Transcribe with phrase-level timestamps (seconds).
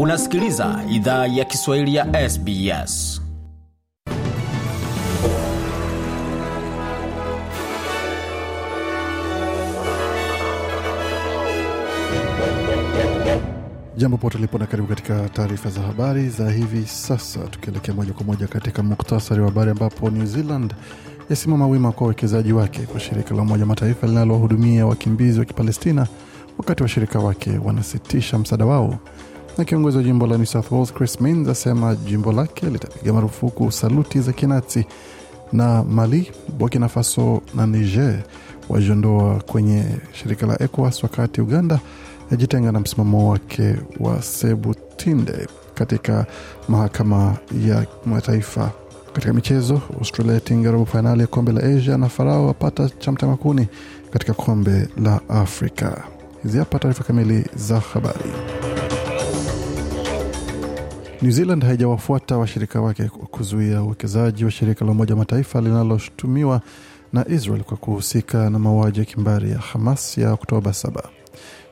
[0.00, 3.22] Unasikiliza idhaa ya Kiswahili ya SBS.
[13.96, 18.24] Jambo pote lipo na karibu katika taarifa za habari za hivi sasa, tukielekea moja kwa
[18.26, 20.74] moja katika muktasari wa habari, ambapo New Zealand
[21.30, 26.06] yasimama wima kwa uwekezaji wake kwa shirika la Umoja Mataifa linalohudumia wakimbizi wa Kipalestina,
[26.58, 28.98] wakati washirika wake wanasitisha msaada wao.
[29.58, 33.72] Na kiongozi wa jimbo la New South Wales Chris Minns asema jimbo lake litapiga marufuku
[33.72, 34.86] saluti za kinazi,
[35.52, 38.22] na Mali, Burkina Faso na Niger
[38.68, 41.80] wajiondoa kwenye shirika la ECOWAS, wakati Uganda
[42.30, 46.26] yajitenga na msimamo wake wa Sebutinde katika
[46.68, 48.70] mahakama ya kimataifa.
[49.12, 53.68] Katika michezo, Australia yatinga robo fainali ya kombe la Asia na Farao wapata cha mtamakuni
[54.10, 56.04] katika kombe la Afrika.
[56.42, 58.30] Hizi hapa taarifa kamili za habari.
[61.22, 66.60] New Zealand haijawafuata washirika wake kuzuia uwekezaji wa shirika la Umoja wa Mataifa linaloshutumiwa
[67.12, 71.02] na Israel kwa kuhusika na mauaji ya kimbari ya Hamas ya Oktoba 7.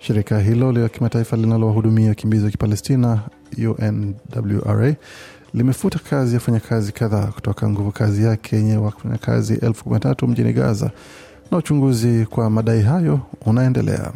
[0.00, 3.20] Shirika hilo la kimataifa linalowahudumia wakimbizi wa Kipalestina,
[3.68, 4.94] UNWRA,
[5.54, 10.28] limefuta kazi ya wafanyakazi kadhaa kutoka nguvu kazi yake yenye wafanyakazi elfu kumi na tatu
[10.28, 10.90] mjini Gaza,
[11.50, 14.12] na uchunguzi kwa madai hayo unaendelea.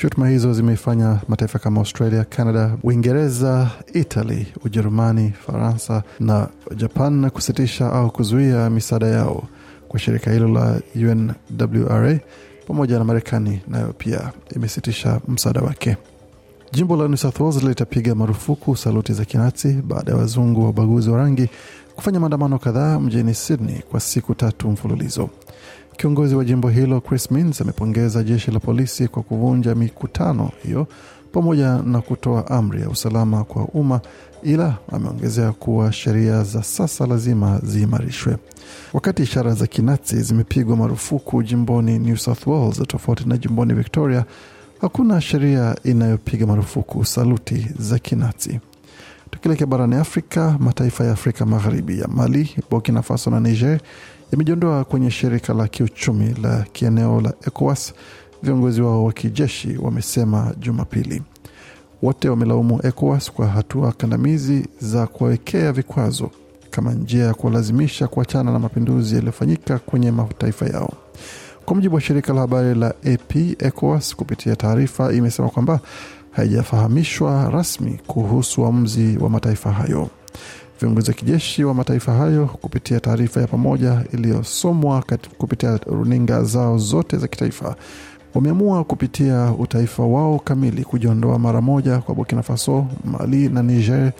[0.00, 8.10] Shutuma hizo zimeifanya mataifa kama Australia, Canada, Uingereza, Italy, Ujerumani, Faransa na Japan kusitisha au
[8.10, 9.42] kuzuia misaada yao
[9.88, 12.18] kwa shirika hilo la UNWRA
[12.66, 15.96] pamoja na Marekani nayo pia imesitisha msaada wake.
[16.72, 21.10] Jimbo la New South Wales litapiga marufuku saluti za kinazi baada ya wazungu wa ubaguzi
[21.10, 21.48] wa rangi
[21.96, 25.30] kufanya maandamano kadhaa mjini Sydney kwa siku tatu mfululizo.
[25.96, 30.86] Kiongozi wa jimbo hilo Chris Minns amepongeza jeshi la polisi kwa kuvunja mikutano hiyo
[31.32, 34.00] pamoja na kutoa amri ya usalama kwa umma,
[34.42, 38.36] ila ameongezea kuwa sheria za sasa lazima ziimarishwe.
[38.92, 44.24] Wakati ishara za kinazi zimepigwa marufuku jimboni New South Wales tofauti na jimboni Victoria,
[44.80, 48.60] hakuna sheria inayopiga marufuku saluti za kinazi.
[49.30, 53.80] Tukielekea barani Afrika, mataifa ya Afrika Magharibi ya Mali, Burkina Faso na Niger
[54.32, 57.94] yamejiondoa kwenye shirika la kiuchumi la kieneo la ECOWAS,
[58.42, 61.22] viongozi wao wa kijeshi wamesema Jumapili.
[62.02, 66.30] Wote wamelaumu ECOWAS kwa hatua kandamizi za kuwawekea vikwazo
[66.70, 70.92] kama njia ya kuwalazimisha kuachana na mapinduzi yaliyofanyika kwenye mataifa yao.
[71.64, 75.80] Kwa mujibu wa shirika la habari la AP, ECOWAS kupitia taarifa imesema kwamba
[76.30, 80.08] haijafahamishwa rasmi kuhusu uamuzi wa mataifa hayo.
[80.80, 85.04] Viongozi wa kijeshi wa mataifa hayo kupitia taarifa ya pamoja iliyosomwa
[85.38, 87.76] kupitia runinga zao zote za kitaifa
[88.34, 94.12] wameamua kupitia utaifa wao kamili kujiondoa mara moja kwa Burkina Faso, Mali na Niger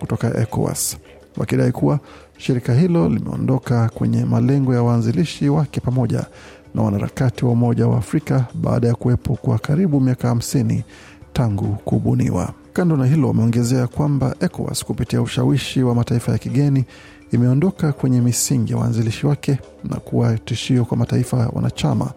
[0.00, 0.96] kutoka ECOWAS,
[1.36, 2.00] wakidai kuwa
[2.38, 6.26] shirika hilo limeondoka kwenye malengo ya waanzilishi wake pamoja
[6.74, 10.84] na wanaharakati wa Umoja wa Afrika baada ya kuwepo kwa karibu miaka hamsini
[11.32, 12.52] tangu kubuniwa.
[12.78, 16.84] Kando na hilo, wameongezea kwamba ECOWAS kupitia ushawishi wa mataifa ya kigeni
[17.32, 22.10] imeondoka kwenye misingi ya waanzilishi wake na kuwa tishio kwa mataifa wanachama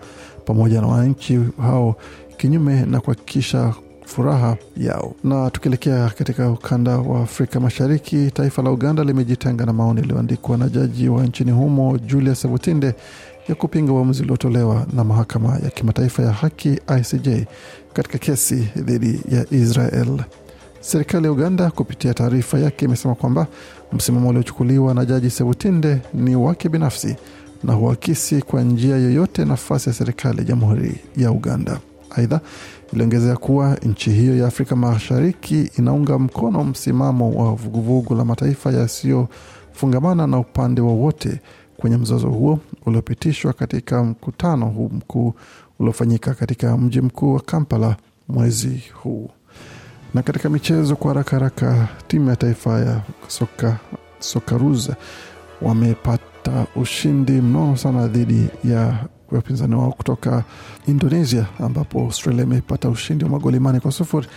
[0.45, 1.95] pamoja na wananchi hao,
[2.38, 3.73] kinyume na kuhakikisha
[4.05, 5.16] furaha yao.
[5.23, 10.69] Na tukielekea katika ukanda wa Afrika Mashariki, taifa la Uganda limejitenga na maoni yaliyoandikwa na
[10.69, 12.93] jaji wa nchini humo Julius Sebutinde
[13.49, 17.29] ya kupinga uamuzi uliotolewa na mahakama ya kimataifa ya haki ICJ
[17.93, 20.19] katika kesi dhidi ya Israel.
[20.81, 23.47] Serikali ya Uganda kupitia taarifa yake imesema kwamba
[23.93, 27.15] msimamo uliochukuliwa na jaji Sebutinde ni wake binafsi
[27.63, 31.79] na huakisi kwa njia yoyote nafasi ya serikali ya jamhuri ya Uganda.
[32.09, 32.39] Aidha,
[32.93, 40.27] iliongezea kuwa nchi hiyo ya Afrika Mashariki inaunga mkono msimamo wa vuguvugu la mataifa yasiyofungamana
[40.27, 41.39] na upande wowote
[41.77, 45.33] kwenye mzozo huo uliopitishwa katika mkutano huu mkuu
[45.79, 47.95] uliofanyika katika mji mkuu wa Kampala
[48.27, 49.29] mwezi huu.
[50.13, 53.78] Na katika michezo, kwa haraka haraka, timu ya taifa ya soka
[54.19, 54.96] Sokaruza
[55.61, 60.43] wamepata ushindi mnono sana dhidi ya wapinzani wao kutoka
[60.87, 64.28] Indonesia, ambapo Australia imepata ushindi wa magoli mane kwa sufuri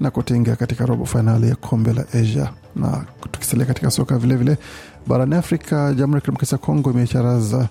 [0.00, 2.50] na kutinga katika robo fainali ya kombe la Asia.
[2.76, 4.56] Na tukisalia katika soka vilevile
[5.06, 7.68] barani Afrika, Jamhuri ya Kidemokrasia ya Kongo imecharaza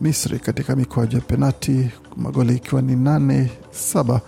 [0.00, 4.20] Misri katika mikwaju ya penati, magoli ikiwa ni nane saba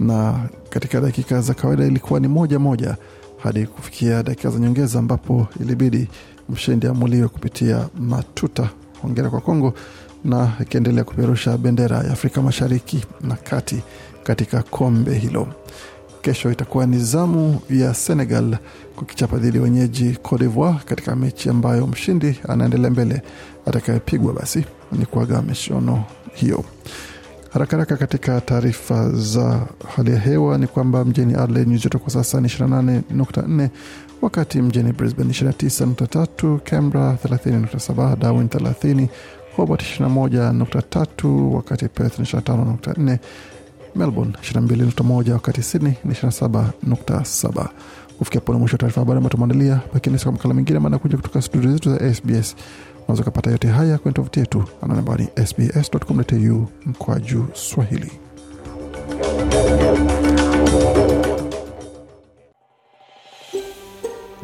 [0.00, 2.96] na katika dakika za kawaida ilikuwa ni moja moja
[3.42, 6.08] hadi kufikia dakika za nyongeza ambapo ilibidi
[6.48, 8.70] mshindi amuliwe kupitia matuta.
[9.02, 9.74] Hongera kwa Kongo
[10.24, 13.82] na ikiendelea kupeperusha bendera ya Afrika Mashariki na Kati
[14.22, 15.48] katika kombe hilo.
[16.22, 18.56] Kesho itakuwa ni zamu ya Senegal
[18.96, 20.50] kukichapa dhidi ya wenyeji Cote
[20.84, 23.22] katika mechi ambayo mshindi anaendelea mbele,
[23.66, 26.04] atakayepigwa basi ni kuaga mishono
[26.34, 26.64] hiyo.
[27.52, 29.66] Haraka katika taarifa za
[29.96, 33.68] hali ya hewa ni kwamba mjini Adelaide nyuzi joto kwa sasa ni 28.4,
[34.22, 39.08] wakati mjini Brisbane 29.3, Canberra 30.7, Darwin 30,
[39.56, 43.18] Hobart 21.3, wakati Perth ni 25.4,
[43.96, 47.68] Melbourne 22.1, wakati Sydney ni 27.7.
[48.18, 51.42] Kufikia pone mwisho wa taarifa habari ambayo tumeandalia, lakini sika makala mengine maana kuja kutoka
[51.42, 52.56] studio zetu za SBS.
[53.10, 58.12] Unaweza ukapata yote haya kwenye tovuti yetu ananambari sbs.com.au mkwaju Swahili.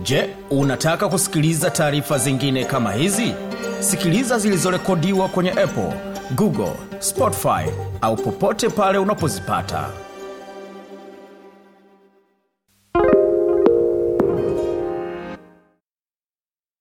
[0.03, 3.35] Je, unataka kusikiliza taarifa zingine kama hizi?
[3.81, 5.93] Sikiliza zilizorekodiwa kwenye Apple,
[6.35, 7.71] Google, Spotify
[8.01, 9.89] au popote pale unapozipata.